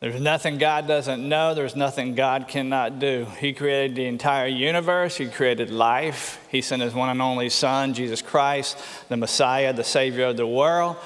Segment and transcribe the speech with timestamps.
[0.00, 3.26] There's nothing God doesn't know, there's nothing God cannot do.
[3.38, 6.42] He created the entire universe, He created life.
[6.48, 8.78] He sent His one and only Son, Jesus Christ,
[9.10, 10.96] the Messiah, the Savior of the world,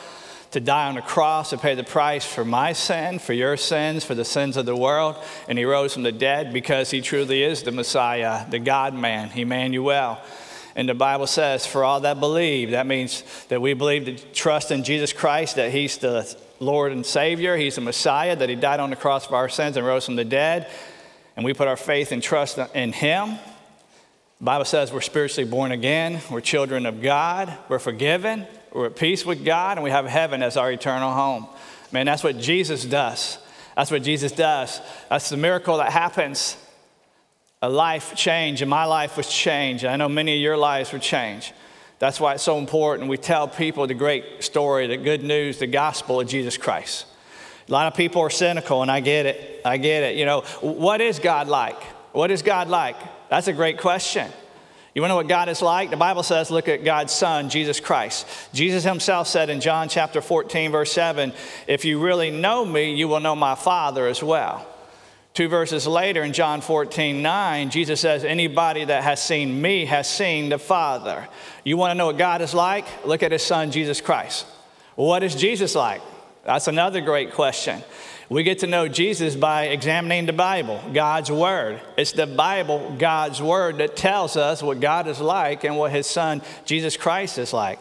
[0.52, 4.04] to die on the cross to pay the price for my sin, for your sins,
[4.04, 5.16] for the sins of the world.
[5.48, 9.32] And He rose from the dead because He truly is the Messiah, the God man,
[9.34, 10.20] Emmanuel.
[10.77, 14.70] And the Bible says, for all that believe, that means that we believe to trust
[14.70, 17.56] in Jesus Christ, that He's the Lord and Savior.
[17.56, 20.16] He's the Messiah, that He died on the cross for our sins and rose from
[20.16, 20.69] the dead.
[21.37, 23.38] And we put our faith and trust in Him.
[24.41, 28.97] The Bible says we're spiritually born again, we're children of God, we're forgiven, we're at
[28.97, 31.47] peace with God, and we have heaven as our eternal home.
[31.92, 33.38] Man, that's what Jesus does.
[33.77, 34.80] That's what Jesus does.
[35.09, 36.56] That's the miracle that happens.
[37.64, 39.86] A life change, and my life was changed.
[39.86, 41.55] I know many of your lives were changed.
[41.98, 43.09] That's why it's so important.
[43.09, 47.06] We tell people the great story, the good news, the gospel of Jesus Christ.
[47.66, 49.62] A lot of people are cynical, and I get it.
[49.64, 50.16] I get it.
[50.16, 51.83] You know, what is God like?
[52.12, 52.97] What is God like?
[53.30, 54.30] That's a great question.
[54.94, 55.89] You want to know what God is like?
[55.89, 58.27] The Bible says, look at God's Son, Jesus Christ.
[58.52, 61.33] Jesus himself said in John chapter 14, verse 7,
[61.67, 64.67] if you really know me, you will know my Father as well.
[65.34, 70.08] Two verses later in John 14, 9, Jesus says, Anybody that has seen me has
[70.08, 71.27] seen the Father.
[71.64, 72.86] You want to know what God is like?
[73.04, 74.46] Look at his son, Jesus Christ.
[74.94, 76.02] what is Jesus like?
[76.44, 77.82] That's another great question.
[78.28, 81.80] We get to know Jesus by examining the Bible, God's Word.
[81.96, 86.06] It's the Bible, God's Word, that tells us what God is like and what His
[86.06, 87.80] Son, Jesus Christ, is like,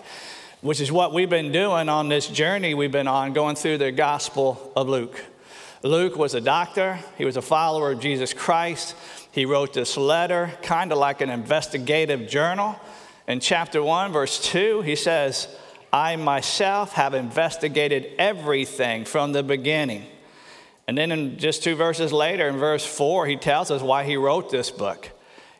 [0.61, 3.91] which is what we've been doing on this journey we've been on, going through the
[3.91, 5.23] Gospel of Luke.
[5.83, 8.95] Luke was a doctor, he was a follower of Jesus Christ.
[9.31, 12.79] He wrote this letter, kind of like an investigative journal.
[13.27, 15.47] In chapter 1, verse 2, he says,
[15.91, 20.05] I myself have investigated everything from the beginning.
[20.87, 24.15] And then in just two verses later, in verse 4, he tells us why he
[24.15, 25.11] wrote this book.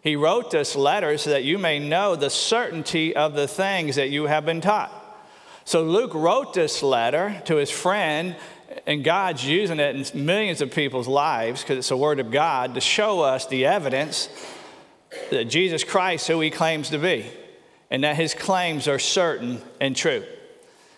[0.01, 4.09] He wrote this letter so that you may know the certainty of the things that
[4.09, 4.91] you have been taught.
[5.65, 8.35] So Luke wrote this letter to his friend
[8.85, 12.75] and God's using it in millions of people's lives because it's the Word of God
[12.75, 14.29] to show us the evidence
[15.29, 17.25] that Jesus Christ, who He claims to be,
[17.89, 20.23] and that His claims are certain and true.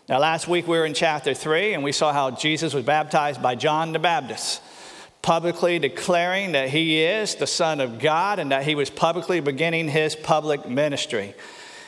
[0.07, 3.41] Now, last week we were in chapter 3 and we saw how Jesus was baptized
[3.41, 4.61] by John the Baptist,
[5.21, 9.87] publicly declaring that He is the Son of God and that He was publicly beginning
[9.87, 11.33] His public ministry.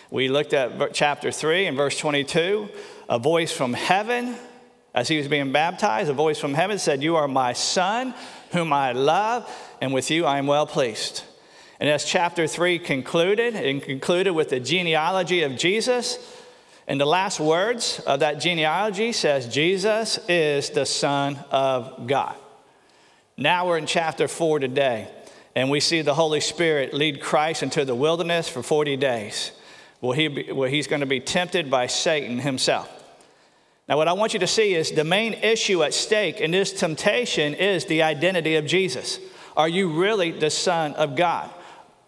[0.10, 2.70] We looked at chapter 3 and verse 22.
[3.10, 4.36] A voice from heaven
[4.98, 8.16] as he was being baptized, a voice from heaven said, You are my son,
[8.52, 9.48] whom I love,
[9.80, 11.24] and with you I am well pleased.
[11.80, 16.18] And as chapter 3 concluded, it concluded with the genealogy of Jesus.
[16.88, 22.36] And the last words of that genealogy says, Jesus is the Son of God.
[23.38, 25.10] Now we're in chapter 4 today,
[25.56, 29.52] and we see the Holy Spirit lead Christ into the wilderness for 40 days,
[30.00, 32.97] where, he be, where he's going to be tempted by Satan himself.
[33.88, 36.74] Now, what I want you to see is the main issue at stake in this
[36.74, 39.20] temptation is the identity of Jesus.
[39.56, 41.50] Are you really the Son of God?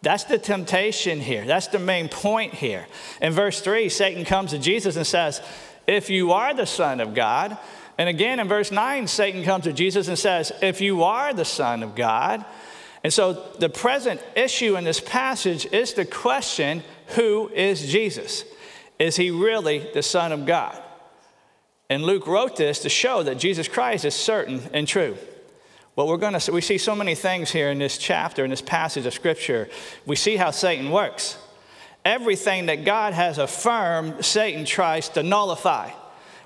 [0.01, 1.45] That's the temptation here.
[1.45, 2.85] That's the main point here.
[3.21, 5.41] In verse 3, Satan comes to Jesus and says,
[5.87, 7.57] If you are the Son of God,
[7.97, 11.45] and again in verse 9, Satan comes to Jesus and says, If you are the
[11.45, 12.45] Son of God.
[13.03, 16.83] And so the present issue in this passage is the question
[17.15, 18.43] who is Jesus?
[18.99, 20.81] Is he really the Son of God?
[21.89, 25.17] And Luke wrote this to show that Jesus Christ is certain and true.
[25.95, 28.61] But we're going to we see so many things here in this chapter, in this
[28.61, 29.67] passage of Scripture.
[30.05, 31.37] We see how Satan works.
[32.05, 35.91] Everything that God has affirmed, Satan tries to nullify.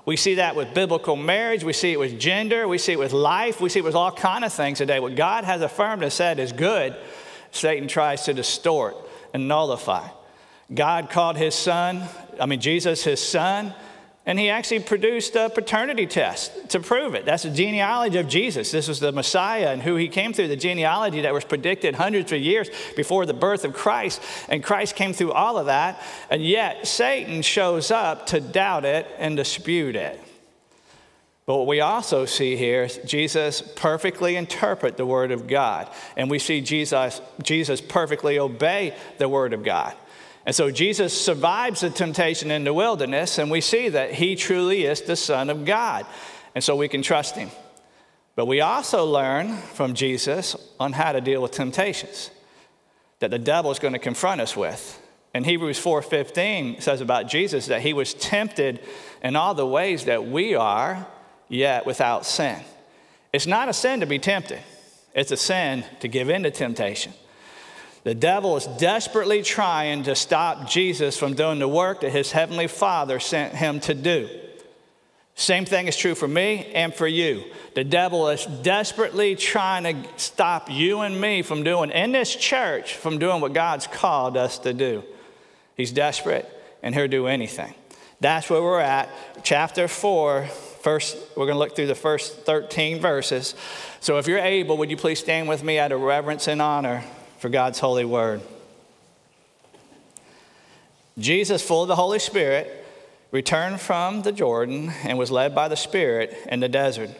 [0.06, 1.62] We see that with biblical marriage.
[1.62, 2.66] We see it with gender.
[2.66, 3.60] We see it with life.
[3.60, 4.98] We see it with all kind of things today.
[4.98, 6.96] What God has affirmed and said is good,
[7.52, 8.96] Satan tries to distort
[9.32, 10.08] and nullify.
[10.72, 12.02] God called his son,
[12.40, 13.74] I mean, Jesus, his son.
[14.26, 17.26] And he actually produced a paternity test to prove it.
[17.26, 18.70] That's the genealogy of Jesus.
[18.70, 22.32] This was the Messiah and who he came through, the genealogy that was predicted hundreds
[22.32, 24.22] of years before the birth of Christ.
[24.48, 26.00] And Christ came through all of that.
[26.30, 30.18] And yet, Satan shows up to doubt it and dispute it.
[31.46, 35.90] But what we also see here is Jesus perfectly interpret the Word of God.
[36.16, 39.94] And we see Jesus, Jesus perfectly obey the Word of God.
[40.46, 44.84] And so Jesus survives the temptation in the wilderness, and we see that he truly
[44.84, 46.06] is the Son of God.
[46.54, 47.50] And so we can trust him.
[48.36, 52.30] But we also learn from Jesus on how to deal with temptations
[53.20, 55.00] that the devil is going to confront us with.
[55.32, 58.80] And Hebrews 4:15 says about Jesus that he was tempted
[59.22, 61.06] in all the ways that we are,
[61.48, 62.60] yet without sin.
[63.32, 64.60] It's not a sin to be tempted,
[65.14, 67.12] it's a sin to give in to temptation.
[68.04, 72.66] The devil is desperately trying to stop Jesus from doing the work that his heavenly
[72.66, 74.28] Father sent him to do.
[75.36, 77.42] Same thing is true for me and for you.
[77.74, 82.94] The devil is desperately trying to stop you and me from doing, in this church,
[82.94, 85.02] from doing what God's called us to do.
[85.74, 86.46] He's desperate
[86.82, 87.74] and he'll do anything.
[88.20, 89.08] That's where we're at.
[89.42, 90.44] Chapter 4,
[90.82, 93.54] first, we're going to look through the first 13 verses.
[94.00, 97.02] So if you're able, would you please stand with me out of reverence and honor
[97.44, 98.40] for God's holy word?
[101.18, 102.86] Jesus, full of the Holy Spirit,
[103.32, 107.10] returned from the Jordan and was led by the Spirit in the desert,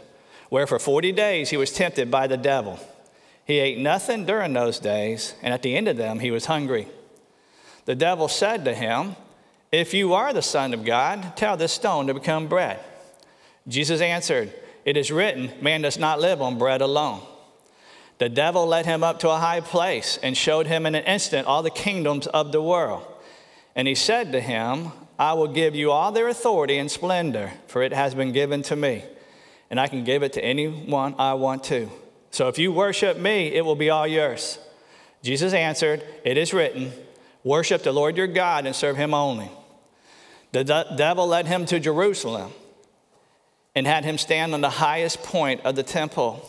[0.49, 2.81] where for 40 days he was tempted by the devil.
[3.45, 6.89] He ate nothing during those days, and at the end of them he was hungry.
[7.85, 9.17] The devil said to him,
[9.71, 12.81] If you are the Son of God, tell this stone to become bread.
[13.69, 14.55] Jesus answered,
[14.87, 17.21] It is written, Man does not live on bread alone.
[18.19, 21.47] The devil led him up to a high place and showed him in an instant
[21.47, 23.05] all the kingdoms of the world.
[23.75, 27.83] And he said to him, I will give you all their authority and splendor, for
[27.83, 29.05] it has been given to me,
[29.71, 31.89] and I can give it to anyone I want to.
[32.31, 34.59] So if you worship me, it will be all yours.
[35.23, 36.93] Jesus answered, It is written,
[37.45, 39.51] Worship the Lord your God and serve him only.
[40.53, 42.53] The de- devil led him to Jerusalem
[43.75, 46.49] and had him stand on the highest point of the temple.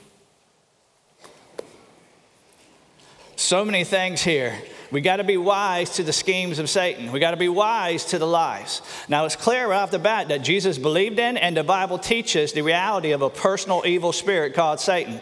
[3.41, 4.55] So many things here
[4.91, 7.11] we got to be wise to the schemes of Satan.
[7.11, 8.81] We got to be wise to the lies.
[9.09, 12.53] Now, it's clear right off the bat that Jesus believed in, and the Bible teaches
[12.53, 15.19] the reality of a personal evil spirit called Satan,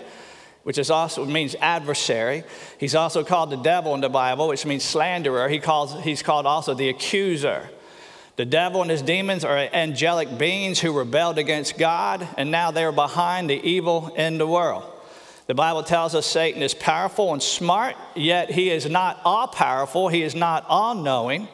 [0.64, 2.44] which is also means adversary.
[2.78, 5.48] He's also called the devil in the Bible, which means slanderer.
[5.48, 7.70] He calls, he's called also the accuser.
[8.36, 12.92] The devil and his demons are angelic beings who rebelled against God, and now they're
[12.92, 14.99] behind the evil in the world.
[15.50, 20.08] The Bible tells us Satan is powerful and smart, yet he is not all powerful,
[20.08, 21.48] he is not all knowing.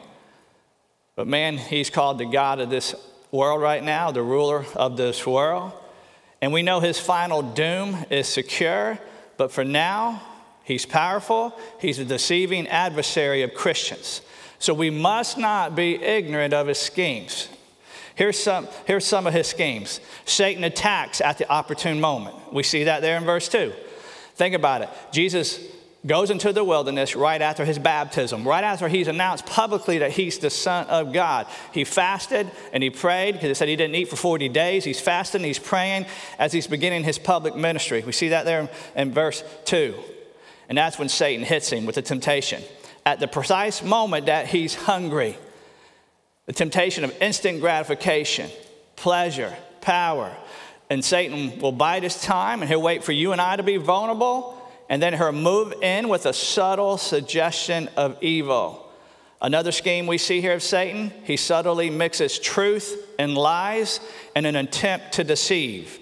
[1.14, 2.94] But man, he's called the God of this
[3.30, 5.72] world right now, the ruler of this world.
[6.42, 8.98] And we know his final doom is secure,
[9.38, 10.20] but for now,
[10.62, 11.58] he's powerful.
[11.80, 14.20] He's a deceiving adversary of Christians.
[14.58, 17.48] So we must not be ignorant of his schemes.
[18.14, 22.52] Here's some, here's some of his schemes Satan attacks at the opportune moment.
[22.52, 23.72] We see that there in verse 2.
[24.36, 24.90] Think about it.
[25.12, 25.58] Jesus
[26.06, 30.38] goes into the wilderness right after his baptism, right after he's announced publicly that he's
[30.38, 31.46] the Son of God.
[31.72, 34.84] He fasted and he prayed because it said he didn't eat for 40 days.
[34.84, 36.06] He's fasting, he's praying
[36.38, 38.02] as he's beginning his public ministry.
[38.06, 39.94] We see that there in verse 2.
[40.68, 42.62] And that's when Satan hits him with the temptation.
[43.04, 45.36] At the precise moment that he's hungry,
[46.46, 48.50] the temptation of instant gratification,
[48.96, 50.36] pleasure, power,
[50.88, 53.76] and Satan will bide his time and he'll wait for you and I to be
[53.76, 58.82] vulnerable, and then he'll move in with a subtle suggestion of evil.
[59.42, 64.00] Another scheme we see here of Satan, he subtly mixes truth and lies
[64.34, 66.00] in an attempt to deceive.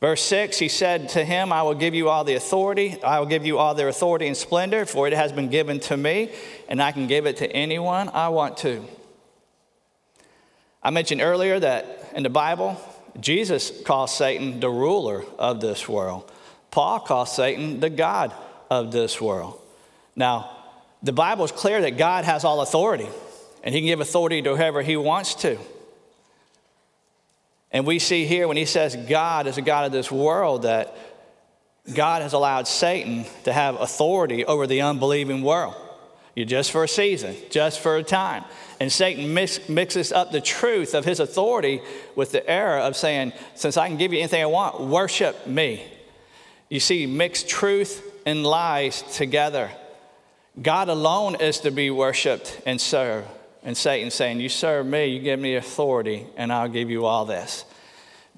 [0.00, 3.02] Verse 6, he said to him, I will give you all the authority.
[3.02, 5.96] I will give you all their authority and splendor, for it has been given to
[5.96, 6.30] me,
[6.68, 8.84] and I can give it to anyone I want to.
[10.82, 12.80] I mentioned earlier that in the Bible,
[13.20, 16.30] Jesus calls Satan the ruler of this world.
[16.70, 18.32] Paul calls Satan the God
[18.70, 19.60] of this world.
[20.14, 20.50] Now,
[21.02, 23.08] the Bible is clear that God has all authority,
[23.62, 25.58] and he can give authority to whoever he wants to.
[27.70, 30.96] And we see here when he says God is a God of this world that
[31.94, 35.74] God has allowed Satan to have authority over the unbelieving world.
[36.34, 38.44] You're just for a season, just for a time.
[38.80, 41.82] And Satan mix, mixes up the truth of his authority
[42.14, 45.84] with the error of saying, since I can give you anything I want, worship me.
[46.68, 49.70] You see, mix truth and lies together.
[50.60, 53.26] God alone is to be worshiped and served.
[53.64, 57.24] And Satan saying, You serve me, you give me authority, and I'll give you all
[57.24, 57.64] this.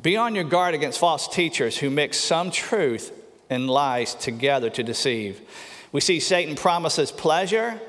[0.01, 3.13] Be on your guard against false teachers who mix some truth
[3.51, 5.41] and lies together to deceive.
[5.93, 7.81] We see Satan promises pleasure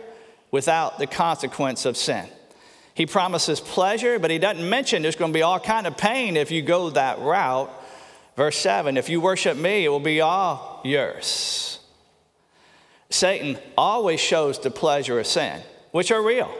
[0.49, 2.27] without the consequence of sin.
[2.93, 6.35] He promises pleasure, but he doesn't mention there's going to be all kind of pain
[6.35, 7.71] if you go that route.
[8.35, 11.79] Verse 7 If you worship me, it will be all yours.
[13.09, 16.51] Satan always shows the pleasure of sin, which are real.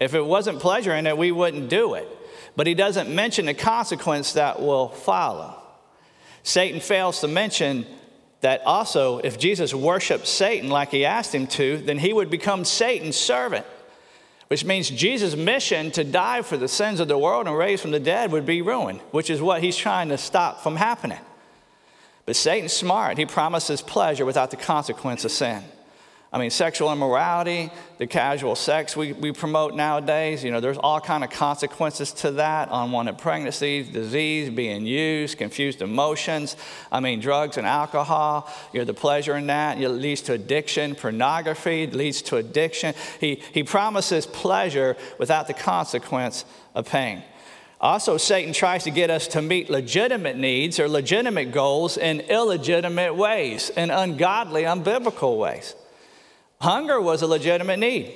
[0.00, 2.08] If it wasn't pleasure in it, we wouldn't do it.
[2.56, 5.62] But he doesn't mention the consequence that will follow.
[6.42, 7.86] Satan fails to mention
[8.40, 12.64] that also, if Jesus worshiped Satan like he asked him to, then he would become
[12.64, 13.66] Satan's servant,
[14.50, 17.92] which means Jesus' mission to die for the sins of the world and raise from
[17.92, 21.20] the dead would be ruined, which is what he's trying to stop from happening.
[22.26, 23.16] But Satan's smart.
[23.16, 25.62] He promises pleasure without the consequence of sin.
[26.32, 31.00] I mean, sexual immorality, the casual sex we, we promote nowadays, you know, there's all
[31.00, 36.56] kind of consequences to that, unwanted pregnancies, disease, being used, confused emotions.
[36.92, 40.94] I mean, drugs and alcohol, you know, the pleasure in that it leads to addiction.
[40.94, 42.94] Pornography leads to addiction.
[43.18, 46.44] He, he promises pleasure without the consequence
[46.76, 47.24] of pain.
[47.80, 53.16] Also, Satan tries to get us to meet legitimate needs or legitimate goals in illegitimate
[53.16, 55.74] ways, in ungodly, unbiblical ways.
[56.60, 58.12] Hunger was a legitimate need.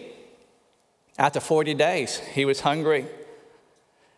[1.18, 3.06] After 40 days, he was hungry.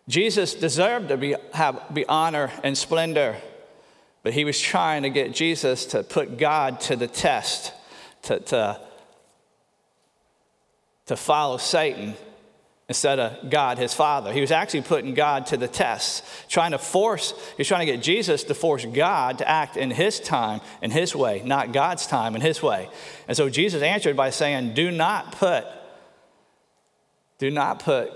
[0.08, 3.36] Jesus deserved to be, have, be honor and splendor,
[4.22, 7.72] but he was trying to get Jesus to put God to the test,
[8.22, 8.80] to, to,
[11.06, 12.14] to follow Satan
[12.88, 14.32] instead of God, his father.
[14.32, 17.92] He was actually putting God to the test, trying to force, he was trying to
[17.92, 22.06] get Jesus to force God to act in his time, in his way, not God's
[22.06, 22.88] time, in his way.
[23.26, 25.64] And so Jesus answered by saying, Do not put,
[27.38, 28.12] do not put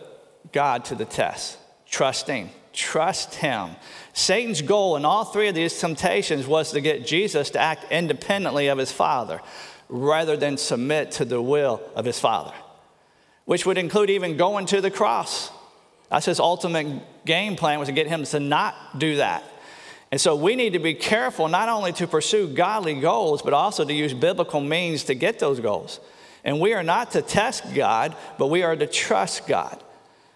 [0.53, 1.59] God to the test.
[1.87, 3.71] Trusting, trust him.
[4.12, 8.69] Satan's goal in all three of these temptations was to get Jesus to act independently
[8.69, 9.41] of his father
[9.89, 12.55] rather than submit to the will of his father
[13.50, 15.50] which would include even going to the cross.
[16.09, 19.42] That's his ultimate game plan was to get him to not do that.
[20.12, 23.85] And so we need to be careful not only to pursue godly goals, but also
[23.85, 25.99] to use biblical means to get those goals.
[26.45, 29.83] And we are not to test God, but we are to trust God.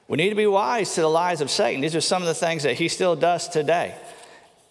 [0.08, 1.82] We need to be wise to the lies of Satan.
[1.82, 3.94] These are some of the things that he still does today.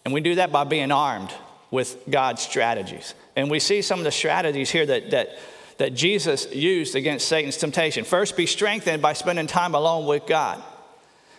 [0.04, 1.32] And we do that by being armed
[1.70, 3.14] with God's strategies.
[3.36, 5.30] And we see some of the strategies here that, that
[5.78, 8.04] that Jesus used against Satan's temptation.
[8.04, 10.62] First, be strengthened by spending time alone with God.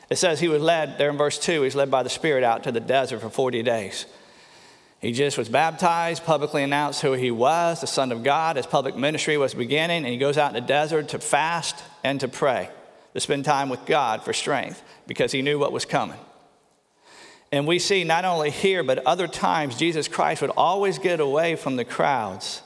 [0.09, 2.63] It says he was led, there in verse 2, he's led by the Spirit out
[2.63, 4.05] to the desert for 40 days.
[4.99, 8.55] He just was baptized, publicly announced who he was, the Son of God.
[8.55, 12.19] His public ministry was beginning, and he goes out in the desert to fast and
[12.19, 12.69] to pray,
[13.13, 16.19] to spend time with God for strength, because he knew what was coming.
[17.51, 21.55] And we see not only here, but other times, Jesus Christ would always get away
[21.55, 22.61] from the crowds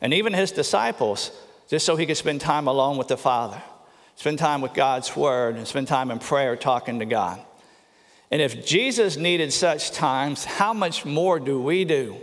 [0.00, 1.30] and even his disciples,
[1.68, 3.60] just so he could spend time alone with the Father,
[4.14, 7.40] spend time with God's Word, and spend time in prayer talking to God.
[8.30, 12.16] And if Jesus needed such times, how much more do we do?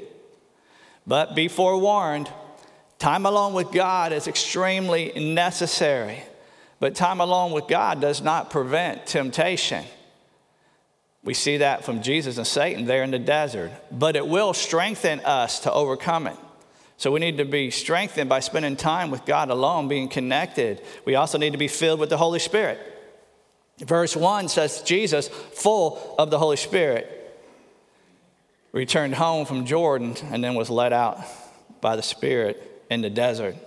[1.08, 2.30] But be forewarned
[3.00, 6.24] time alone with God is extremely necessary.
[6.80, 9.86] But time alone with God does not prevent temptation.
[11.24, 15.22] We see that from Jesus and Satan there in the desert, but it will strengthen
[15.22, 16.38] us to overcome it.
[17.04, 20.82] So we need to be strengthened by spending time with God alone, being connected.
[21.04, 22.80] We also need to be filled with the Holy Spirit.
[23.80, 27.36] Verse 1 says, Jesus, full of the Holy Spirit,
[28.72, 31.20] returned home from Jordan and then was led out
[31.82, 33.58] by the Spirit in the desert.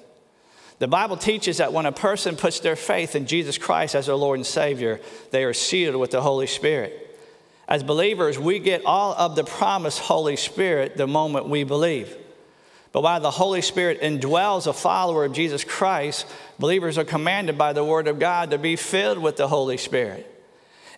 [0.78, 4.14] The Bible teaches that when a person puts their faith in Jesus Christ as their
[4.14, 4.98] Lord and Savior,
[5.30, 7.20] they are sealed with the Holy Spirit.
[7.68, 12.16] As believers, we get all of the promised Holy Spirit the moment we believe.
[12.96, 16.26] But while the Holy Spirit indwells a follower of Jesus Christ,
[16.58, 20.26] believers are commanded by the Word of God to be filled with the Holy Spirit.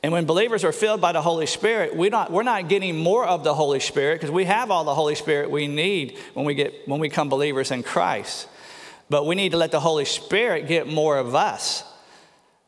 [0.05, 3.27] And when believers are filled by the Holy Spirit, we're not, we're not getting more
[3.27, 6.55] of the Holy Spirit because we have all the Holy Spirit we need when we,
[6.55, 8.47] get, when we become believers in Christ.
[9.11, 11.83] But we need to let the Holy Spirit get more of us.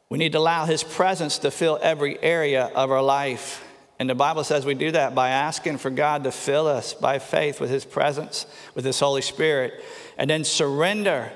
[0.08, 3.64] We need to allow His presence to fill every area of our life.
[4.00, 7.18] And the Bible says we do that by asking for God to fill us by
[7.18, 9.84] faith with His presence, with His Holy Spirit,
[10.16, 11.30] and then surrender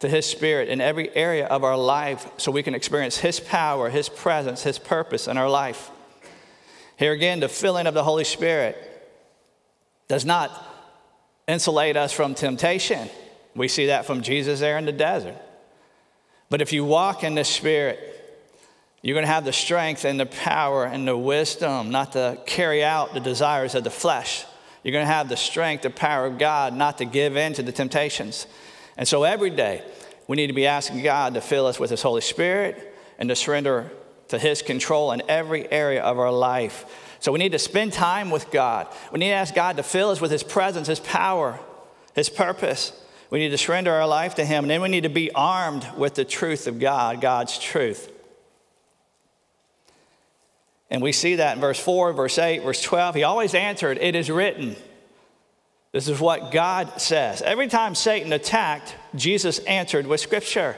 [0.00, 3.88] to His Spirit in every area of our life so we can experience His power,
[3.88, 5.90] His presence, His purpose in our life.
[6.98, 8.76] Here again, the filling of the Holy Spirit
[10.06, 10.50] does not
[11.48, 13.08] insulate us from temptation.
[13.54, 15.36] We see that from Jesus there in the desert.
[16.50, 18.11] But if you walk in the Spirit,
[19.02, 22.84] you're going to have the strength and the power and the wisdom not to carry
[22.84, 24.44] out the desires of the flesh.
[24.84, 27.62] You're going to have the strength, the power of God not to give in to
[27.62, 28.46] the temptations.
[28.96, 29.82] And so every day,
[30.28, 33.34] we need to be asking God to fill us with His Holy Spirit and to
[33.34, 33.90] surrender
[34.28, 37.16] to His control in every area of our life.
[37.18, 38.86] So we need to spend time with God.
[39.12, 41.58] We need to ask God to fill us with His presence, His power,
[42.14, 42.92] His purpose.
[43.30, 45.86] We need to surrender our life to Him, and then we need to be armed
[45.96, 48.12] with the truth of God, God's truth.
[50.92, 53.14] And we see that in verse 4, verse 8, verse 12.
[53.14, 54.76] He always answered, It is written.
[55.90, 57.40] This is what God says.
[57.40, 60.76] Every time Satan attacked, Jesus answered with Scripture.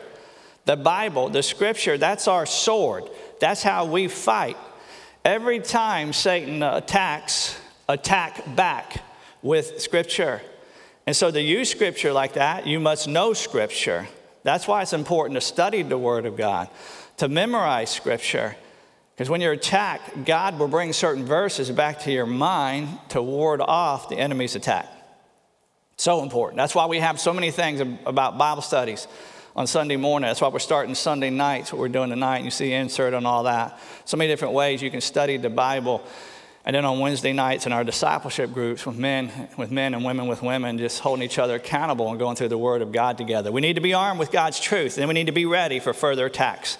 [0.66, 3.10] The Bible, the Scripture, that's our sword.
[3.40, 4.56] That's how we fight.
[5.24, 9.02] Every time Satan attacks, attack back
[9.42, 10.40] with Scripture.
[11.08, 14.06] And so to use Scripture like that, you must know Scripture.
[14.44, 16.68] That's why it's important to study the Word of God,
[17.16, 18.54] to memorize Scripture.
[19.14, 23.60] Because when you're attacked, God will bring certain verses back to your mind to ward
[23.60, 24.88] off the enemy's attack.
[25.96, 26.56] So important.
[26.56, 29.06] That's why we have so many things about Bible studies
[29.54, 30.28] on Sunday morning.
[30.28, 32.42] That's why we're starting Sunday nights, what we're doing tonight.
[32.42, 33.78] You see insert on all that.
[34.04, 36.02] So many different ways you can study the Bible.
[36.64, 40.26] And then on Wednesday nights in our discipleship groups with men, with men and women
[40.26, 43.52] with women, just holding each other accountable and going through the Word of God together.
[43.52, 45.92] We need to be armed with God's truth, and we need to be ready for
[45.92, 46.78] further attacks.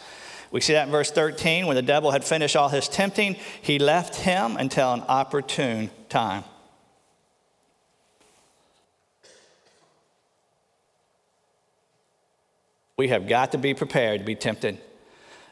[0.55, 1.67] We see that in verse 13.
[1.67, 6.45] When the devil had finished all his tempting, he left him until an opportune time.
[12.97, 14.79] We have got to be prepared to be tempted,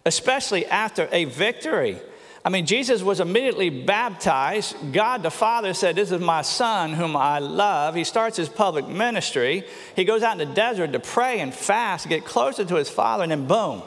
[0.06, 1.98] especially after a victory.
[2.44, 4.76] I mean, Jesus was immediately baptized.
[4.92, 7.96] God the Father said, This is my Son whom I love.
[7.96, 9.64] He starts his public ministry.
[9.96, 13.24] He goes out in the desert to pray and fast, get closer to his Father,
[13.24, 13.82] and then boom,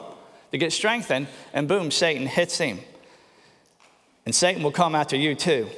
[0.52, 2.80] to get strengthened, and boom, Satan hits him.
[4.24, 5.68] And Satan will come after you too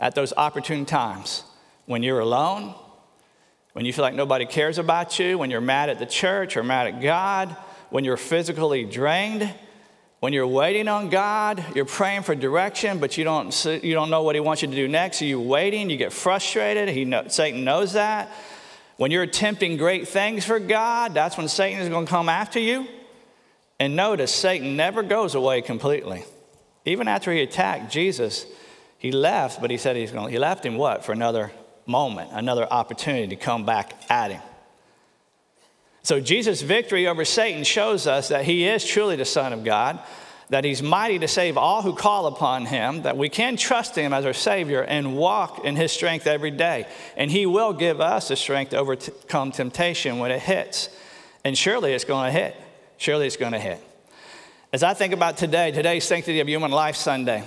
[0.00, 1.42] at those opportune times
[1.86, 2.74] when you're alone,
[3.72, 6.62] when you feel like nobody cares about you, when you're mad at the church or
[6.62, 7.56] mad at God,
[7.90, 9.52] when you're physically drained,
[10.20, 14.22] when you're waiting on God, you're praying for direction, but you don't, you don't know
[14.22, 15.18] what He wants you to do next.
[15.18, 16.88] So you're waiting, you get frustrated.
[16.88, 18.28] He know, Satan knows that.
[18.96, 22.58] When you're attempting great things for God, that's when Satan is going to come after
[22.58, 22.88] you.
[23.80, 26.24] And notice, Satan never goes away completely.
[26.84, 28.46] Even after he attacked Jesus,
[28.98, 30.32] he left, but he said he's going.
[30.32, 31.52] He left him what for another
[31.86, 34.42] moment, another opportunity to come back at him.
[36.02, 40.00] So Jesus' victory over Satan shows us that he is truly the Son of God,
[40.48, 44.12] that he's mighty to save all who call upon him, that we can trust him
[44.14, 46.86] as our Savior and walk in his strength every day.
[47.16, 50.88] And he will give us the strength to overcome temptation when it hits.
[51.44, 52.56] And surely it's going to hit.
[52.98, 53.80] Surely it's going to hit.
[54.72, 57.44] As I think about today, today's Sanctity of Human Life Sunday,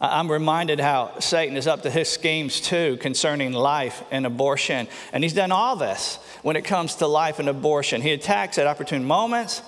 [0.00, 4.88] I'm reminded how Satan is up to his schemes too concerning life and abortion.
[5.12, 8.02] And he's done all this when it comes to life and abortion.
[8.02, 9.60] He attacks at opportune moments.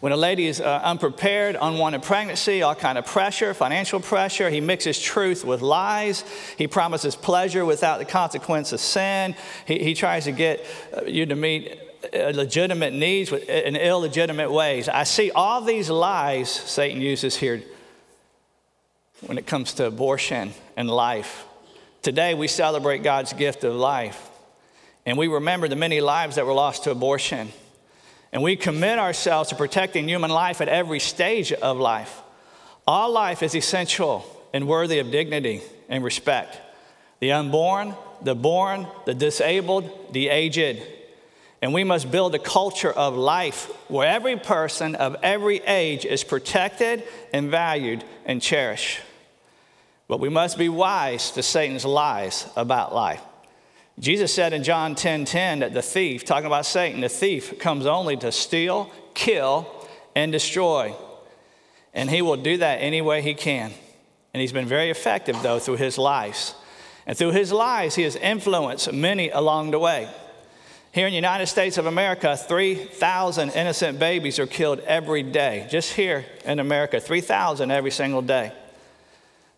[0.00, 4.60] When a lady is uh, unprepared, unwanted pregnancy, all kind of pressure, financial pressure, he
[4.60, 6.24] mixes truth with lies.
[6.58, 9.36] He promises pleasure without the consequence of sin.
[9.66, 10.64] He, he tries to get
[10.96, 11.78] uh, you to meet
[12.12, 14.88] legitimate needs in illegitimate ways.
[14.88, 17.62] I see all these lies Satan uses here
[19.26, 21.44] when it comes to abortion and life.
[22.02, 24.30] Today, we celebrate God's gift of life,
[25.04, 27.50] and we remember the many lives that were lost to abortion.
[28.32, 32.22] And we commit ourselves to protecting human life at every stage of life.
[32.86, 36.58] All life is essential and worthy of dignity and respect.
[37.18, 40.82] The unborn, the born, the disabled, the aged.
[41.62, 46.24] And we must build a culture of life where every person of every age is
[46.24, 49.00] protected and valued and cherished.
[50.08, 53.22] But we must be wise to Satan's lies about life.
[53.98, 57.84] Jesus said in John 10 10 that the thief, talking about Satan, the thief comes
[57.84, 59.68] only to steal, kill,
[60.16, 60.94] and destroy.
[61.92, 63.72] And he will do that any way he can.
[64.32, 66.54] And he's been very effective, though, through his lies.
[67.06, 70.08] And through his lies, he has influenced many along the way.
[70.92, 75.68] Here in the United States of America, 3,000 innocent babies are killed every day.
[75.70, 78.52] Just here in America, 3,000 every single day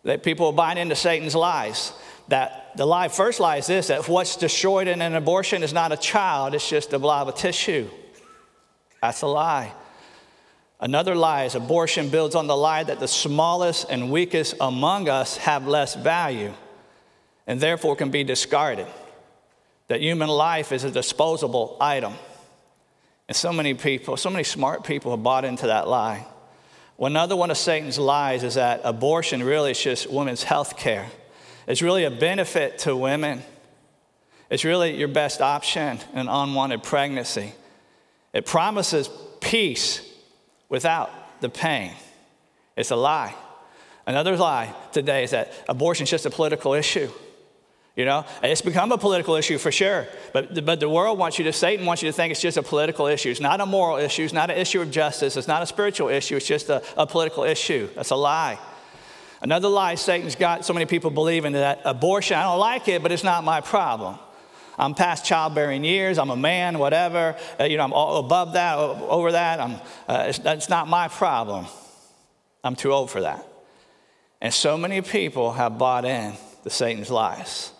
[0.03, 1.91] that people are buying into Satan's lies.
[2.27, 5.91] That the lie, first lie is this that what's destroyed in an abortion is not
[5.91, 7.89] a child, it's just a blob of tissue.
[9.01, 9.73] That's a lie.
[10.79, 15.37] Another lie is abortion builds on the lie that the smallest and weakest among us
[15.37, 16.53] have less value
[17.47, 18.87] and therefore can be discarded.
[19.87, 22.13] That human life is a disposable item.
[23.27, 26.25] And so many people, so many smart people have bought into that lie.
[26.97, 31.09] Well, another one of Satan's lies is that abortion really is just women's health care.
[31.67, 33.41] It's really a benefit to women.
[34.49, 37.53] It's really your best option in unwanted pregnancy.
[38.33, 39.09] It promises
[39.41, 40.07] peace
[40.69, 41.93] without the pain.
[42.75, 43.33] It's a lie.
[44.05, 47.09] Another lie today is that abortion is just a political issue.
[47.95, 50.07] You know, it's become a political issue for sure.
[50.31, 52.63] But, but the world wants you to, Satan wants you to think it's just a
[52.63, 53.29] political issue.
[53.29, 54.23] It's not a moral issue.
[54.23, 55.37] It's not an issue of justice.
[55.37, 56.35] It's not a spiritual issue.
[56.35, 57.89] It's just a, a political issue.
[57.93, 58.57] That's a lie.
[59.43, 63.11] Another lie Satan's got so many people believing that abortion, I don't like it, but
[63.11, 64.17] it's not my problem.
[64.79, 66.17] I'm past childbearing years.
[66.17, 67.35] I'm a man, whatever.
[67.59, 69.59] Uh, you know, I'm above that, over that.
[69.59, 69.75] I'm,
[70.07, 71.67] uh, it's, not my problem.
[72.63, 73.45] I'm too old for that.
[74.41, 77.72] And so many people have bought in to Satan's lies.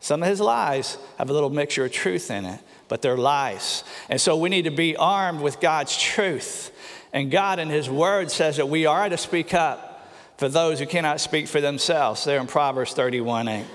[0.00, 3.84] Some of his lies have a little mixture of truth in it, but they're lies.
[4.08, 6.72] And so we need to be armed with God's truth.
[7.12, 10.86] And God in his word says that we are to speak up for those who
[10.86, 12.24] cannot speak for themselves.
[12.24, 13.66] There in Proverbs 31 8.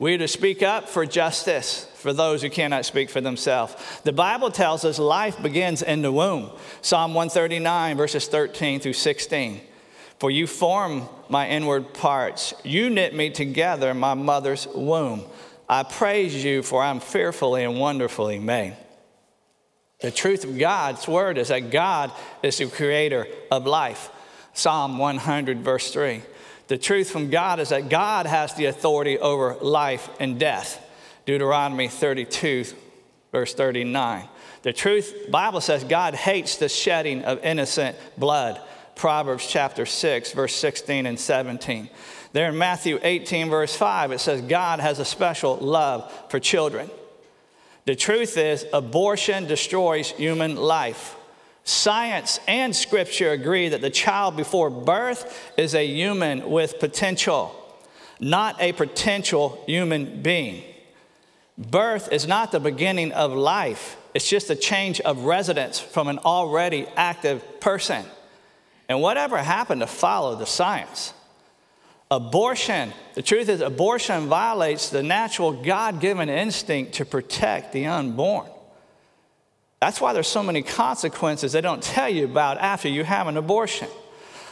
[0.00, 3.74] We are to speak up for justice for those who cannot speak for themselves.
[4.04, 6.50] The Bible tells us life begins in the womb.
[6.82, 9.60] Psalm 139, verses 13 through 16.
[10.18, 15.24] For you form my inward parts, you knit me together in my mother's womb.
[15.68, 18.76] I praise you, for I'm fearfully and wonderfully made.
[20.00, 24.10] The truth of God's word is that God is the creator of life.
[24.54, 26.22] Psalm 100, verse 3.
[26.68, 30.84] The truth from God is that God has the authority over life and death.
[31.26, 32.64] Deuteronomy 32,
[33.32, 34.28] verse 39.
[34.62, 38.60] The truth, Bible says God hates the shedding of innocent blood.
[38.94, 41.88] Proverbs chapter 6, verse 16 and 17.
[42.32, 46.90] There in Matthew 18, verse 5, it says God has a special love for children.
[47.86, 51.16] The truth is, abortion destroys human life.
[51.64, 57.54] Science and scripture agree that the child before birth is a human with potential,
[58.20, 60.62] not a potential human being.
[61.56, 66.18] Birth is not the beginning of life, it's just a change of residence from an
[66.20, 68.04] already active person.
[68.88, 71.12] And whatever happened to follow the science?
[72.10, 78.46] Abortion, the truth is, abortion violates the natural God given instinct to protect the unborn.
[79.80, 83.36] That's why there's so many consequences they don't tell you about after you have an
[83.36, 83.88] abortion.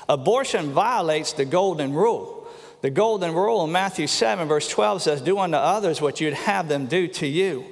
[0.09, 2.47] Abortion violates the golden rule.
[2.83, 6.69] The golden rule in Matthew 7, verse 12 says, Do unto others what you'd have
[6.69, 7.65] them do to you.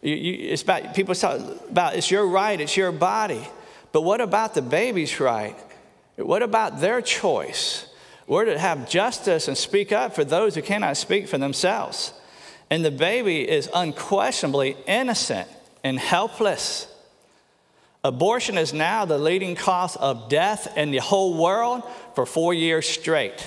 [0.00, 3.46] you, you it's about, people talk about it's your right, it's your body.
[3.92, 5.54] But what about the baby's right?
[6.16, 7.86] What about their choice?
[8.32, 12.14] We're to have justice and speak up for those who cannot speak for themselves.
[12.70, 15.46] And the baby is unquestionably innocent
[15.84, 16.86] and helpless.
[18.02, 21.82] Abortion is now the leading cause of death in the whole world
[22.14, 23.46] for four years straight.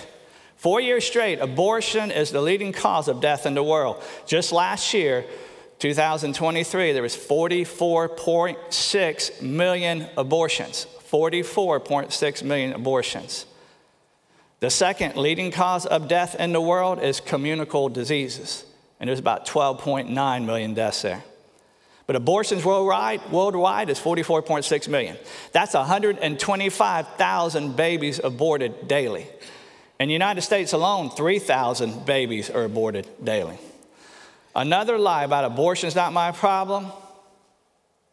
[0.56, 4.04] Four years straight, abortion is the leading cause of death in the world.
[4.28, 5.26] Just last year,
[5.80, 10.86] 2023, there was 44.6 million abortions.
[11.10, 13.48] 44.6 million abortions.
[14.60, 18.64] The second leading cause of death in the world is communicable diseases,
[19.00, 21.24] and there's about 12.9 million deaths there.
[22.08, 25.18] But abortions worldwide, worldwide is 44.6 million.
[25.52, 29.28] That's 125,000 babies aborted daily.
[30.00, 33.58] In the United States alone, 3,000 babies are aborted daily.
[34.56, 36.86] Another lie about abortion is not my problem.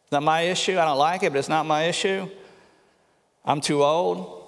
[0.03, 0.79] It's not my issue.
[0.79, 2.27] I don't like it, but it's not my issue.
[3.45, 4.42] I'm too old.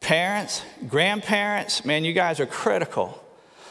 [0.00, 3.22] Parents, grandparents, man, you guys are critical,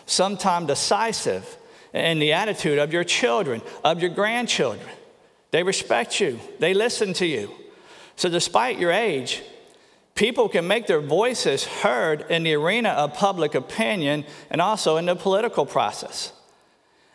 [0.06, 1.58] sometimes decisive
[1.94, 4.90] in the attitude of your children, of your grandchildren.
[5.52, 7.52] They respect you, they listen to you.
[8.18, 9.42] So, despite your age,
[10.16, 15.06] people can make their voices heard in the arena of public opinion and also in
[15.06, 16.32] the political process.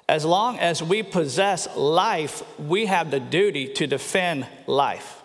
[0.09, 5.20] As long as we possess life, we have the duty to defend life.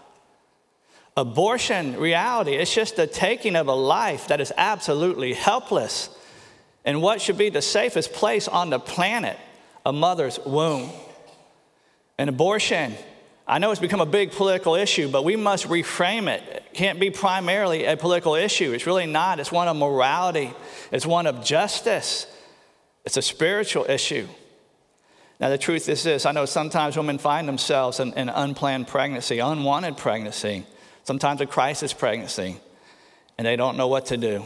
[1.17, 6.09] Abortion reality, it's just the taking of a life that is absolutely helpless
[6.85, 9.37] in what should be the safest place on the planet,
[9.85, 10.89] a mother's womb.
[12.17, 12.95] And abortion,
[13.47, 16.43] I know it's become a big political issue, but we must reframe it.
[16.53, 18.73] It can't be primarily a political issue.
[18.73, 19.39] It's really not.
[19.39, 20.53] It's one of morality,
[20.91, 22.27] it's one of justice,
[23.05, 24.27] it's a spiritual issue.
[25.39, 29.39] Now, the truth is this I know sometimes women find themselves in, in unplanned pregnancy,
[29.39, 30.65] unwanted pregnancy
[31.05, 32.57] sometimes a crisis pregnancy,
[33.37, 34.43] and they don't know what to do.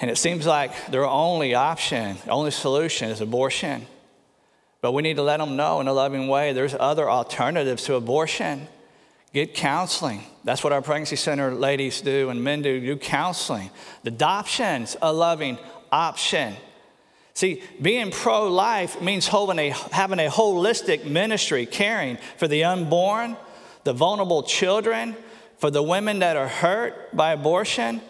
[0.00, 3.86] And it seems like their only option, only solution is abortion.
[4.80, 7.94] But we need to let them know in a loving way there's other alternatives to
[7.94, 8.68] abortion.
[9.32, 10.22] Get counseling.
[10.44, 13.70] That's what our pregnancy center ladies do and men do, do counseling.
[14.04, 15.58] The adoption's a loving
[15.90, 16.54] option.
[17.34, 23.36] See, being pro life means a, having a holistic ministry, caring for the unborn,
[23.88, 25.16] the vulnerable children,
[25.56, 28.02] for the women that are hurt by abortion.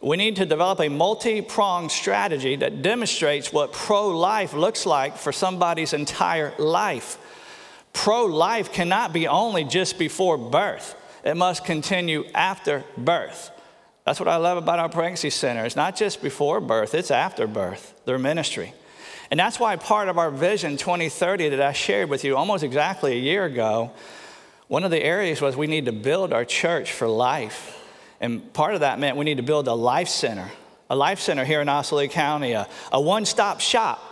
[0.00, 5.16] we need to develop a multi pronged strategy that demonstrates what pro life looks like
[5.16, 7.18] for somebody's entire life.
[7.92, 10.94] Pro life cannot be only just before birth,
[11.24, 13.50] it must continue after birth.
[14.04, 15.64] That's what I love about our pregnancy center.
[15.64, 18.72] It's not just before birth, it's after birth, their ministry.
[19.32, 23.14] And that's why part of our vision 2030 that I shared with you almost exactly
[23.14, 23.90] a year ago,
[24.68, 27.80] one of the areas was we need to build our church for life.
[28.20, 30.50] And part of that meant we need to build a life center,
[30.88, 34.02] a life center here in Osceola County, a, a one stop shop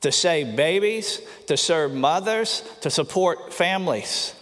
[0.00, 4.34] to save babies, to serve mothers, to support families,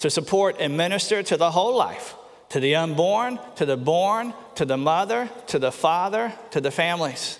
[0.00, 2.14] to support and minister to the whole life,
[2.50, 7.38] to the unborn, to the born, to the mother, to the father, to the families.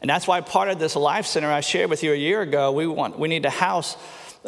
[0.00, 2.70] And that's why part of this life center I shared with you a year ago,
[2.72, 3.96] we want we need to house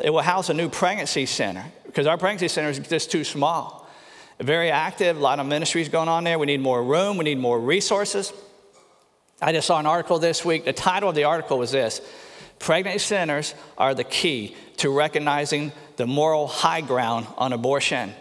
[0.03, 3.81] it will house a new pregnancy center because our pregnancy center is just too small
[4.41, 6.39] very active, a lot of ministries going on there.
[6.39, 8.33] We need more room, we need more resources.
[9.43, 10.65] I just saw an article this week.
[10.65, 12.01] The title of the article was this
[12.59, 18.15] Pregnancy centers are the key to recognizing the moral high ground on abortion.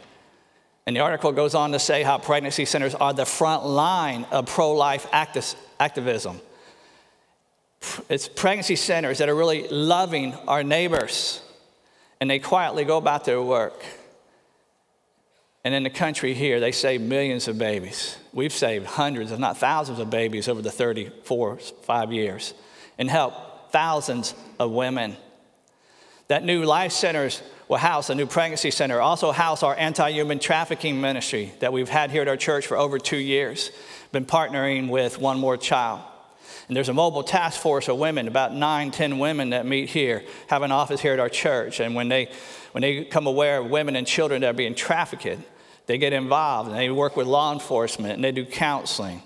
[0.86, 4.48] And the article goes on to say how pregnancy centers are the front line of
[4.48, 6.42] pro life activism.
[8.10, 11.42] It's pregnancy centers that are really loving our neighbors,
[12.20, 13.84] and they quietly go about their work.
[15.64, 18.18] And in the country here, they save millions of babies.
[18.34, 22.54] We've saved hundreds, if not thousands, of babies over the 34, five years
[22.98, 25.16] and helped thousands of women.
[26.28, 31.02] That new life centers will house a new pregnancy center, also house our anti-human trafficking
[31.02, 33.72] ministry that we've had here at our church for over two years.
[34.12, 36.02] Been partnering with One More Child.
[36.70, 40.24] And there's a mobile task force of women, about nine, ten women that meet here,
[40.48, 41.80] have an office here at our church.
[41.80, 42.30] And when they
[42.72, 45.40] when they become aware of women and children that are being trafficked,
[45.88, 49.24] they get involved and they work with law enforcement and they do counseling.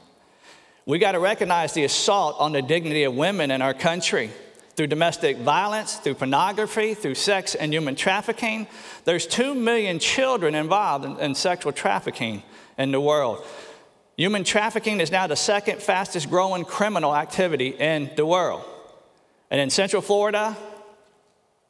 [0.86, 4.32] We got to recognize the assault on the dignity of women in our country
[4.75, 8.67] through domestic violence, through pornography, through sex and human trafficking.
[9.03, 12.43] There's 2 million children involved in, in, sexual trafficking
[12.77, 13.45] in the world.
[14.17, 18.63] Human trafficking is now the second fastest growing criminal activity in the world.
[19.49, 20.56] And in Central Florida,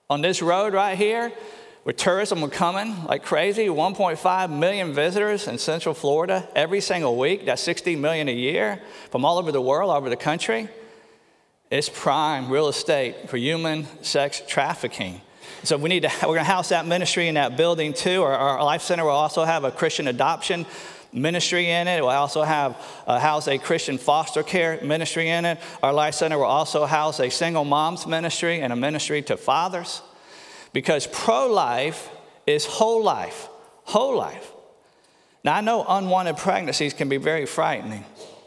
[0.09, 1.31] on this road right here,
[1.83, 7.45] where tourism were coming like crazy 1.5 million visitors in central florida every single week.
[7.45, 10.69] That's 60 million a year from all over the world all over the country.
[11.69, 15.19] It's prime real estate for human sex trafficking.
[15.63, 18.23] So we need to we're going to house that ministry in that building too.
[18.23, 20.65] Our, our life center will also have a christian adoption
[21.13, 22.01] ministry in it.
[22.01, 22.75] Will also have
[23.07, 25.59] uh, house a Christian foster care ministry in it.
[25.81, 30.01] Our life center will also house a single moms ministry and a ministry to fathers
[30.73, 32.09] because pro life
[32.47, 33.47] is whole life,
[33.83, 34.51] whole life.
[35.43, 38.05] Now, I know unwanted pregnancies can be very frightening.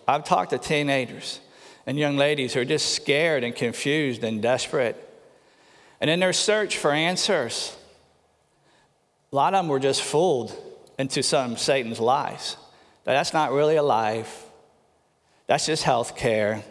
[0.09, 1.40] I've talked to teenagers
[1.87, 5.02] and young ladies who are just scared and confused and desperate.
[6.00, 7.76] And in their search for answers,
[9.33, 10.57] a lot of them were just fooled
[10.99, 12.57] into some Satan's lies.
[13.05, 14.45] That that's not really a life.
[15.47, 16.65] That's just health care.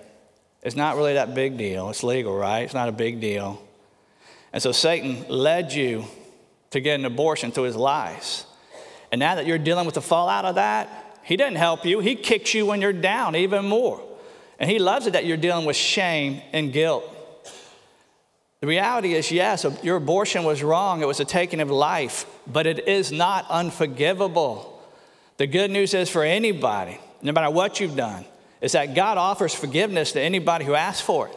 [0.64, 1.90] It's not really that big deal.
[1.90, 2.62] It's legal, right?
[2.62, 3.62] It's not a big deal.
[4.52, 6.06] And so Satan led you
[6.72, 8.46] to get an abortion through his lies.
[9.12, 12.00] And now that you're dealing with the fallout of that, he didn't help you.
[12.00, 14.02] He kicks you when you're down even more.
[14.60, 17.04] And he loves it that you're dealing with shame and guilt.
[18.62, 21.02] The reality is, yes, your abortion was wrong.
[21.02, 24.82] It was a taking of life, but it is not unforgivable.
[25.38, 28.26] The good news is for anybody, no matter what you've done,
[28.62, 31.36] is that God offers forgiveness to anybody who asks for it.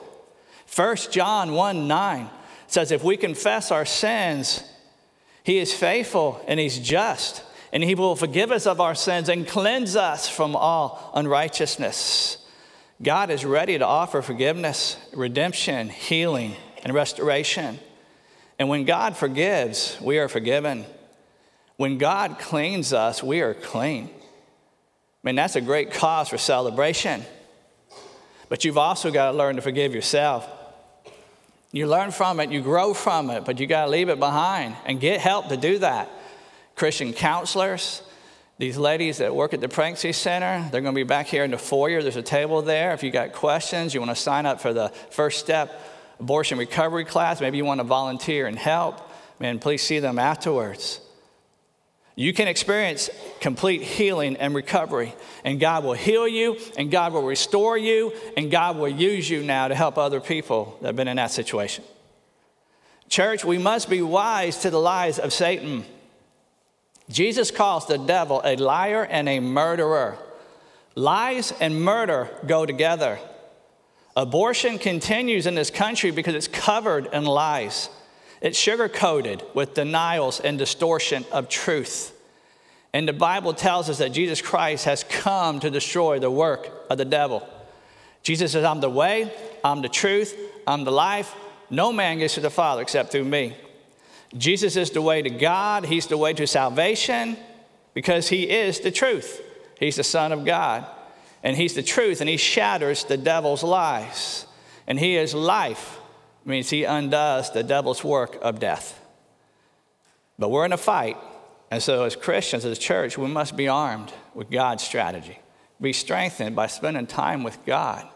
[0.74, 2.31] 1 John 1 9
[2.66, 4.62] says, if we confess our sins,
[5.42, 9.48] he is faithful and he's just, and he will forgive us of our sins and
[9.48, 12.38] cleanse us from all unrighteousness.
[13.02, 17.78] God is ready to offer forgiveness, redemption, healing, and restoration.
[18.58, 20.84] And when God forgives, we are forgiven.
[21.76, 24.10] When God cleans us, we are clean.
[24.10, 27.22] I mean, that's a great cause for celebration.
[28.48, 30.48] But you've also got to learn to forgive yourself.
[31.70, 34.74] You learn from it, you grow from it, but you got to leave it behind
[34.86, 36.08] and get help to do that.
[36.74, 38.02] Christian counselors,
[38.56, 41.50] these ladies that work at the pregnancy center, they're going to be back here in
[41.50, 42.02] the foyer.
[42.02, 42.92] There's a table there.
[42.92, 45.80] If you got questions, you want to sign up for the first step
[46.20, 49.00] abortion recovery class, maybe you want to volunteer and help,
[49.38, 51.00] man, please see them afterwards.
[52.16, 57.22] You can experience complete healing and recovery, and God will heal you, and God will
[57.22, 61.07] restore you, and God will use you now to help other people that have been
[61.07, 61.85] in that situation.
[63.09, 65.85] Church, we must be wise to the lies of Satan.
[67.09, 70.18] Jesus calls the devil a liar and a murderer.
[70.96, 73.20] Lies and murder go together.
[74.18, 77.88] Abortion continues in this country because it's covered in lies.
[78.40, 82.12] It's sugar coated with denials and distortion of truth.
[82.92, 86.98] And the Bible tells us that Jesus Christ has come to destroy the work of
[86.98, 87.48] the devil.
[88.24, 91.33] Jesus says, I'm the way, I'm the truth, I'm the life.
[91.70, 93.57] No man gets to the Father except through me.
[94.37, 97.37] Jesus is the way to God, He's the way to salvation
[97.94, 99.40] because He is the truth.
[99.78, 100.85] He's the Son of God
[101.48, 104.44] and He's the truth, and He shatters the devil's lies.
[104.87, 105.98] And He is life,
[106.44, 109.00] means He undoes the devil's work of death.
[110.38, 111.16] But we're in a fight,
[111.70, 115.38] and so as Christians, as a church, we must be armed with God's strategy,
[115.80, 118.06] be strengthened by spending time with God.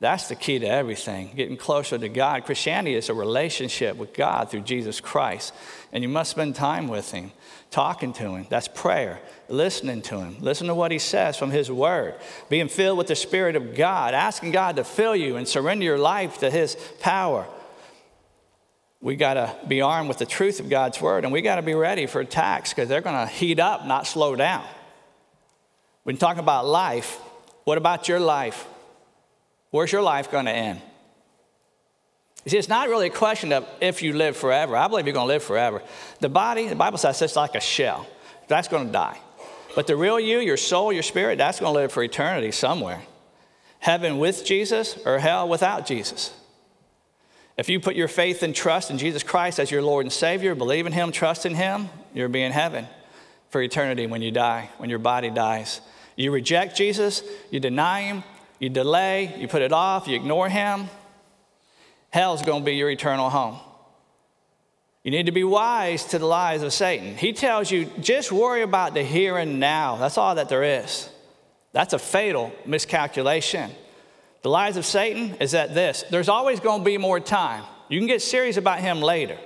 [0.00, 2.46] That's the key to everything, getting closer to God.
[2.46, 5.54] Christianity is a relationship with God through Jesus Christ,
[5.92, 7.30] and you must spend time with Him,
[7.70, 8.46] talking to Him.
[8.48, 12.14] That's prayer, listening to Him, listen to what He says from His Word,
[12.48, 15.98] being filled with the Spirit of God, asking God to fill you and surrender your
[15.98, 17.46] life to His power.
[19.00, 21.62] We got to be armed with the truth of God's Word, and we got to
[21.62, 24.64] be ready for attacks because they're going to heat up, not slow down.
[26.02, 27.18] When talking about life,
[27.64, 28.66] what about your life?
[29.70, 30.80] Where's your life going to end?
[32.46, 34.76] You see, it's not really a question of if you live forever.
[34.76, 35.82] I believe you're going to live forever.
[36.20, 38.06] The body, the Bible says it's like a shell.
[38.46, 39.18] That's going to die.
[39.74, 43.02] But the real you, your soul, your spirit, that's going to live for eternity somewhere.
[43.80, 46.32] Heaven with Jesus or hell without Jesus.
[47.56, 50.54] If you put your faith and trust in Jesus Christ as your Lord and Savior,
[50.54, 52.86] believe in Him, trust in Him, you'll be in heaven
[53.50, 55.80] for eternity when you die, when your body dies.
[56.14, 58.22] You reject Jesus, you deny Him,
[58.58, 60.88] you delay, you put it off, you ignore him,
[62.10, 63.58] hell's going to be your eternal home.
[65.02, 67.16] You need to be wise to the lies of Satan.
[67.16, 69.96] He tells you just worry about the here and now.
[69.96, 71.08] That's all that there is.
[71.72, 73.70] That's a fatal miscalculation.
[74.42, 77.64] The lies of Satan is that this there's always going to be more time.
[77.88, 79.38] You can get serious about him later.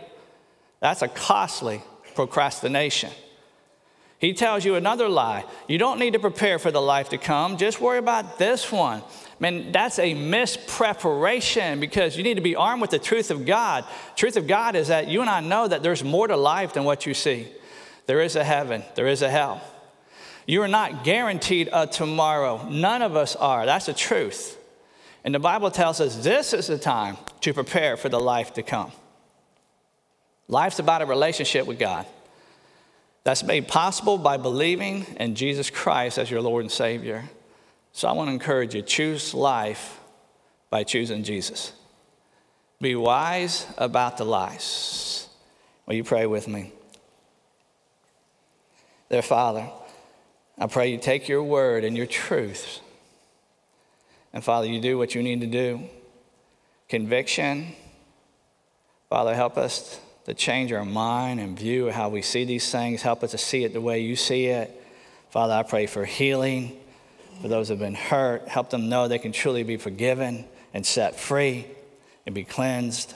[0.81, 1.83] That's a costly
[2.15, 3.11] procrastination.
[4.19, 5.45] He tells you another lie.
[5.67, 7.57] You don't need to prepare for the life to come.
[7.57, 9.03] Just worry about this one.
[9.41, 13.87] Man, that's a mispreparation because you need to be armed with the truth of God.
[14.15, 16.85] Truth of God is that you and I know that there's more to life than
[16.85, 17.49] what you see.
[18.05, 19.63] There is a heaven, there is a hell.
[20.47, 22.69] You are not guaranteed a tomorrow.
[22.69, 23.65] None of us are.
[23.65, 24.59] That's the truth.
[25.25, 28.63] And the Bible tells us this is the time to prepare for the life to
[28.63, 28.93] come.
[30.49, 32.05] Life's about a relationship with God.
[33.23, 37.25] That's made possible by believing in Jesus Christ as your Lord and Savior.
[37.93, 40.01] So I want to encourage you choose life
[40.71, 41.73] by choosing Jesus.
[42.81, 45.29] Be wise about the lies.
[45.87, 46.73] Will you pray with me?
[49.11, 49.69] Dear Father,
[50.57, 52.81] I pray you take your word and your truth.
[54.33, 55.83] And Father, you do what you need to do.
[56.89, 57.75] Conviction.
[59.09, 63.03] Father, help us to change our mind and view how we see these things.
[63.03, 64.71] Help us to see it the way you see it.
[65.31, 66.80] Father, I pray for healing
[67.41, 68.49] for those who have been hurt.
[68.49, 71.67] Help them know they can truly be forgiven and set free
[72.27, 73.15] and be cleansed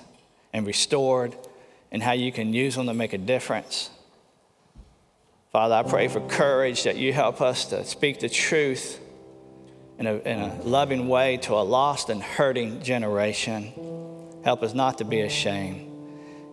[0.53, 1.37] and restored,
[1.91, 3.91] and how you can use them to make a difference.
[5.51, 9.01] Father, I pray for courage that you help us to speak the truth
[9.99, 13.73] in a, in a loving way to a lost and hurting generation.
[14.45, 15.91] Help us not to be ashamed.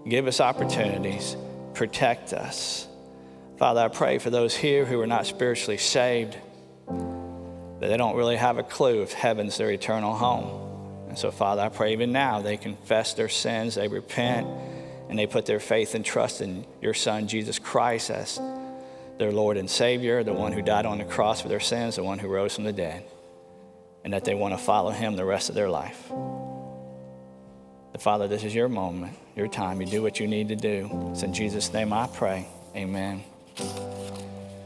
[0.08, 1.36] Give us opportunities.
[1.74, 2.88] Protect us.
[3.58, 6.38] Father, I pray for those here who are not spiritually saved,
[7.82, 11.10] that they don't really have a clue if heaven's their eternal home.
[11.10, 14.48] And so, Father, I pray even now they confess their sins, they repent,
[15.10, 18.39] and they put their faith and trust in your Son, Jesus Christ, as
[19.17, 22.04] their Lord and Savior, the one who died on the cross for their sins, the
[22.04, 23.04] one who rose from the dead,
[24.06, 26.10] and that they want to follow him the rest of their life.
[28.02, 29.80] Father, this is your moment, your time.
[29.80, 30.89] You do what you need to do.
[31.12, 32.48] It's in Jesus' name I pray.
[32.76, 33.24] Amen.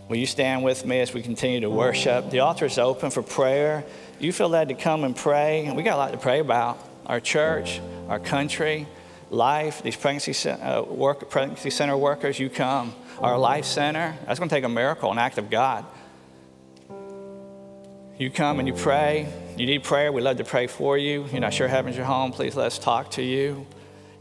[0.07, 2.29] Will you stand with me as we continue to worship?
[2.29, 3.83] The altar is open for prayer.
[4.19, 5.71] You feel led to come and pray.
[5.71, 6.77] We got a lot to pray about
[7.07, 8.85] our church, our country,
[9.31, 12.39] life, these pregnancy, uh, work, pregnancy center workers.
[12.39, 12.93] You come.
[13.19, 14.15] Our life center.
[14.27, 15.85] That's going to take a miracle, an act of God.
[18.19, 19.27] You come and you pray.
[19.57, 21.25] You need prayer, we love to pray for you.
[21.31, 23.65] You're not sure heaven's your home, please let's talk to you.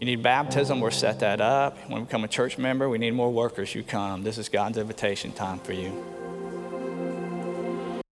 [0.04, 1.78] You need baptism, we'll set that up.
[1.88, 3.74] When we become a church member, we need more workers.
[3.74, 4.22] You come.
[4.22, 6.13] This is God's invitation time for you.